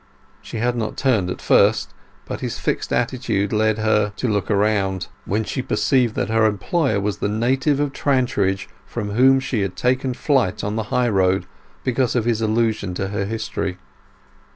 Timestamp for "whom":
9.11-9.39